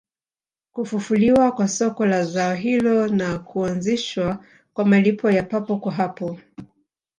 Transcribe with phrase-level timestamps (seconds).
[0.71, 4.43] Kufufuliwa kwa soko la zao hilo na kuanzishwa
[4.73, 6.39] kwa malipo ya papo kwa hapo